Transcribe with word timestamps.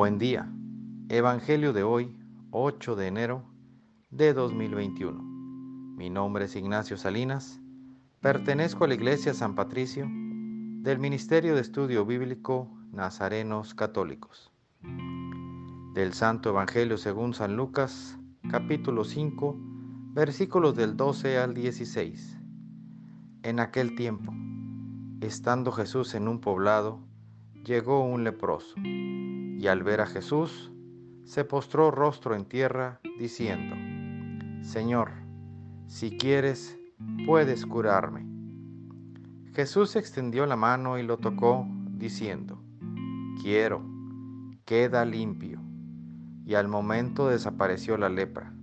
Buen 0.00 0.16
día. 0.16 0.50
Evangelio 1.10 1.74
de 1.74 1.82
hoy, 1.82 2.16
8 2.52 2.96
de 2.96 3.06
enero 3.06 3.44
de 4.08 4.32
2021. 4.32 5.22
Mi 5.22 6.08
nombre 6.08 6.46
es 6.46 6.56
Ignacio 6.56 6.96
Salinas. 6.96 7.60
Pertenezco 8.22 8.84
a 8.84 8.88
la 8.88 8.94
Iglesia 8.94 9.34
San 9.34 9.54
Patricio 9.54 10.06
del 10.08 10.98
Ministerio 10.98 11.54
de 11.54 11.60
Estudio 11.60 12.06
Bíblico 12.06 12.70
Nazarenos 12.92 13.74
Católicos. 13.74 14.50
Del 15.92 16.14
Santo 16.14 16.48
Evangelio 16.48 16.96
según 16.96 17.34
San 17.34 17.56
Lucas, 17.56 18.16
capítulo 18.50 19.04
5, 19.04 19.54
versículos 20.14 20.76
del 20.76 20.96
12 20.96 21.36
al 21.36 21.52
16. 21.52 22.38
En 23.42 23.60
aquel 23.60 23.94
tiempo, 23.96 24.32
estando 25.20 25.70
Jesús 25.72 26.14
en 26.14 26.26
un 26.26 26.40
poblado, 26.40 27.09
llegó 27.64 28.04
un 28.04 28.24
leproso, 28.24 28.74
y 28.80 29.66
al 29.66 29.82
ver 29.82 30.00
a 30.00 30.06
Jesús, 30.06 30.72
se 31.24 31.44
postró 31.44 31.90
rostro 31.90 32.34
en 32.34 32.44
tierra, 32.44 33.00
diciendo, 33.18 33.76
Señor, 34.62 35.10
si 35.86 36.16
quieres, 36.16 36.78
puedes 37.26 37.66
curarme. 37.66 38.26
Jesús 39.54 39.96
extendió 39.96 40.46
la 40.46 40.56
mano 40.56 40.98
y 40.98 41.02
lo 41.02 41.18
tocó, 41.18 41.66
diciendo, 41.92 42.62
Quiero, 43.42 43.82
queda 44.64 45.04
limpio. 45.04 45.60
Y 46.44 46.54
al 46.54 46.68
momento 46.68 47.28
desapareció 47.28 47.96
la 47.96 48.08
lepra. 48.08 48.54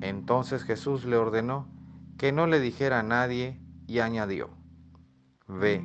Entonces 0.00 0.62
Jesús 0.62 1.04
le 1.04 1.16
ordenó 1.16 1.68
que 2.16 2.32
no 2.32 2.46
le 2.46 2.60
dijera 2.60 3.00
a 3.00 3.02
nadie 3.02 3.60
y 3.86 3.98
añadió, 3.98 4.50
Ve, 5.48 5.84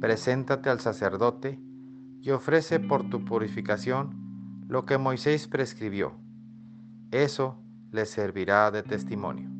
preséntate 0.00 0.70
al 0.70 0.80
sacerdote 0.80 1.58
y 2.24 2.30
ofrece 2.30 2.80
por 2.80 3.10
tu 3.10 3.22
purificación 3.22 4.64
lo 4.66 4.86
que 4.86 4.96
Moisés 4.96 5.46
prescribió. 5.46 6.14
Eso 7.10 7.58
le 7.92 8.06
servirá 8.06 8.70
de 8.70 8.82
testimonio. 8.82 9.50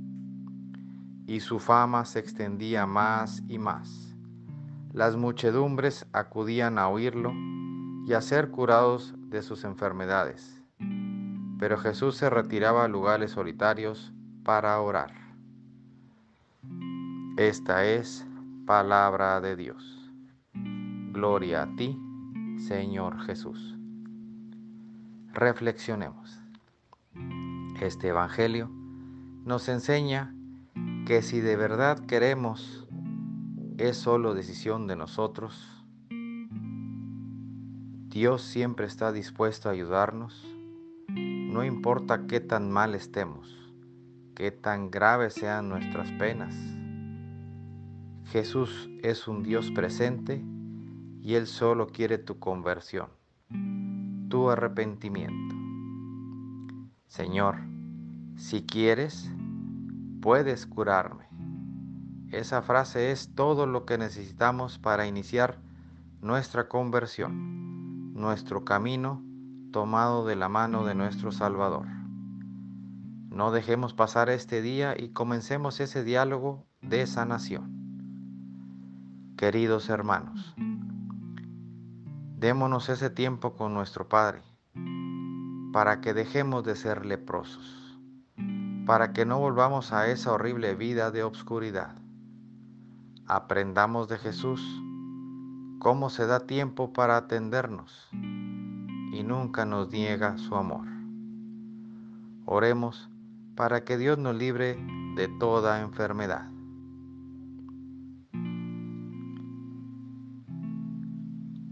Y 1.26 1.40
su 1.40 1.58
fama 1.58 2.06
se 2.06 2.20
extendía 2.20 2.86
más 2.86 3.42
y 3.48 3.58
más. 3.58 4.16
Las 4.94 5.14
muchedumbres 5.14 6.06
acudían 6.12 6.78
a 6.78 6.88
oírlo 6.88 7.34
y 8.06 8.14
a 8.14 8.22
ser 8.22 8.50
curados 8.50 9.14
de 9.28 9.42
sus 9.42 9.64
enfermedades. 9.64 10.58
Pero 11.58 11.76
Jesús 11.76 12.16
se 12.16 12.30
retiraba 12.30 12.84
a 12.84 12.88
lugares 12.88 13.32
solitarios 13.32 14.10
para 14.42 14.80
orar. 14.80 15.12
Esta 17.36 17.84
es 17.84 18.26
palabra 18.66 19.42
de 19.42 19.54
Dios. 19.54 20.10
Gloria 21.12 21.64
a 21.64 21.76
ti, 21.76 21.98
Señor 22.66 23.20
Jesús. 23.20 23.76
Reflexionemos. 25.34 26.40
Este 27.82 28.08
Evangelio 28.08 28.70
nos 29.44 29.68
enseña 29.68 30.34
que 31.06 31.20
si 31.20 31.40
de 31.40 31.56
verdad 31.56 31.98
queremos, 32.06 32.88
es 33.76 33.98
solo 33.98 34.32
decisión 34.32 34.86
de 34.86 34.96
nosotros. 34.96 35.84
Dios 38.08 38.40
siempre 38.40 38.86
está 38.86 39.12
dispuesto 39.12 39.68
a 39.68 39.72
ayudarnos, 39.72 40.46
no 41.08 41.64
importa 41.64 42.26
qué 42.26 42.40
tan 42.40 42.70
mal 42.72 42.94
estemos, 42.94 43.74
qué 44.34 44.50
tan 44.52 44.90
graves 44.90 45.34
sean 45.34 45.68
nuestras 45.68 46.10
penas. 46.12 46.56
Jesús 48.24 48.88
es 49.02 49.28
un 49.28 49.42
Dios 49.42 49.70
presente 49.70 50.42
y 51.24 51.36
Él 51.36 51.46
solo 51.46 51.86
quiere 51.86 52.18
tu 52.18 52.38
conversión, 52.38 53.08
tu 54.28 54.50
arrepentimiento. 54.50 55.56
Señor, 57.06 57.56
si 58.36 58.66
quieres, 58.66 59.32
puedes 60.20 60.66
curarme. 60.66 61.24
Esa 62.30 62.60
frase 62.60 63.10
es 63.10 63.34
todo 63.34 63.64
lo 63.64 63.86
que 63.86 63.96
necesitamos 63.96 64.78
para 64.78 65.06
iniciar 65.06 65.58
nuestra 66.20 66.68
conversión, 66.68 68.12
nuestro 68.12 68.66
camino 68.66 69.22
tomado 69.72 70.26
de 70.26 70.36
la 70.36 70.50
mano 70.50 70.84
de 70.84 70.94
nuestro 70.94 71.32
Salvador. 71.32 71.86
No 73.30 73.50
dejemos 73.50 73.94
pasar 73.94 74.28
este 74.28 74.60
día 74.60 74.94
y 74.96 75.08
comencemos 75.08 75.80
ese 75.80 76.04
diálogo 76.04 76.66
de 76.82 77.06
sanación. 77.06 77.72
Queridos 79.38 79.88
hermanos, 79.88 80.54
Démonos 82.44 82.90
ese 82.90 83.08
tiempo 83.08 83.56
con 83.56 83.72
nuestro 83.72 84.06
Padre, 84.06 84.42
para 85.72 86.02
que 86.02 86.12
dejemos 86.12 86.62
de 86.62 86.76
ser 86.76 87.06
leprosos, 87.06 87.98
para 88.84 89.14
que 89.14 89.24
no 89.24 89.38
volvamos 89.38 89.94
a 89.94 90.08
esa 90.08 90.30
horrible 90.30 90.74
vida 90.74 91.10
de 91.10 91.22
obscuridad. 91.22 91.96
Aprendamos 93.26 94.08
de 94.08 94.18
Jesús 94.18 94.60
cómo 95.78 96.10
se 96.10 96.26
da 96.26 96.40
tiempo 96.40 96.92
para 96.92 97.16
atendernos 97.16 98.10
y 98.12 99.22
nunca 99.24 99.64
nos 99.64 99.90
niega 99.90 100.36
su 100.36 100.54
amor. 100.54 100.86
Oremos 102.44 103.08
para 103.54 103.84
que 103.84 103.96
Dios 103.96 104.18
nos 104.18 104.36
libre 104.36 104.76
de 105.16 105.28
toda 105.28 105.80
enfermedad. 105.80 106.53